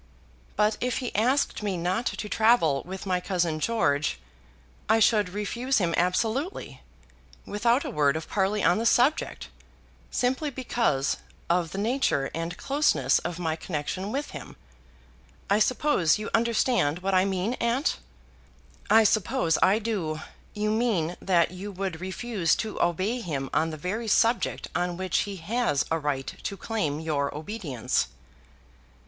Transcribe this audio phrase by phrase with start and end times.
[0.55, 4.19] But if he asked me not to travel with my cousin George,
[4.89, 6.81] I should refuse him absolutely,
[7.45, 9.49] without a word of parley on the subject,
[10.09, 11.17] simply because
[11.51, 14.55] of the nature and closeness of my connection with him.
[15.51, 17.97] I suppose you understand what I mean, aunt?"
[18.89, 20.19] "I suppose I do.
[20.55, 25.19] You mean that you would refuse to obey him on the very subject on which
[25.29, 28.07] he has a right to claim your obedience."